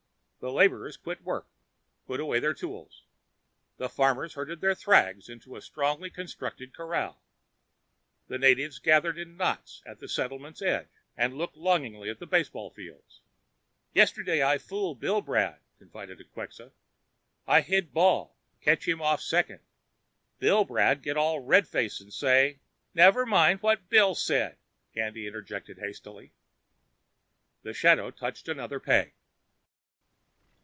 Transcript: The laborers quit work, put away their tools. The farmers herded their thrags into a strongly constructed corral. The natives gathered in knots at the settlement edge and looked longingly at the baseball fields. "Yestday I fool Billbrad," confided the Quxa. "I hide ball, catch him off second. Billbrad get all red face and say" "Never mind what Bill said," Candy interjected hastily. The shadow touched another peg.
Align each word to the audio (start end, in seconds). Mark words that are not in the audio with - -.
The 0.41 0.51
laborers 0.51 0.97
quit 0.97 1.21
work, 1.21 1.45
put 2.07 2.19
away 2.19 2.39
their 2.39 2.55
tools. 2.55 3.03
The 3.77 3.87
farmers 3.87 4.33
herded 4.33 4.59
their 4.59 4.73
thrags 4.73 5.29
into 5.29 5.55
a 5.55 5.61
strongly 5.61 6.09
constructed 6.09 6.73
corral. 6.73 7.21
The 8.27 8.39
natives 8.39 8.79
gathered 8.79 9.19
in 9.19 9.37
knots 9.37 9.83
at 9.85 9.99
the 9.99 10.09
settlement 10.09 10.59
edge 10.59 10.87
and 11.15 11.37
looked 11.37 11.57
longingly 11.57 12.09
at 12.09 12.17
the 12.17 12.25
baseball 12.25 12.71
fields. 12.71 13.21
"Yestday 13.93 14.41
I 14.43 14.57
fool 14.57 14.95
Billbrad," 14.95 15.59
confided 15.77 16.17
the 16.17 16.23
Quxa. 16.23 16.71
"I 17.45 17.61
hide 17.61 17.93
ball, 17.93 18.35
catch 18.61 18.87
him 18.87 18.99
off 18.99 19.21
second. 19.21 19.59
Billbrad 20.39 21.03
get 21.03 21.17
all 21.17 21.41
red 21.41 21.67
face 21.67 22.01
and 22.01 22.11
say" 22.11 22.57
"Never 22.95 23.27
mind 23.27 23.61
what 23.61 23.89
Bill 23.89 24.15
said," 24.15 24.57
Candy 24.95 25.27
interjected 25.27 25.77
hastily. 25.77 26.33
The 27.61 27.75
shadow 27.75 28.09
touched 28.09 28.47
another 28.47 28.79
peg. 28.79 29.13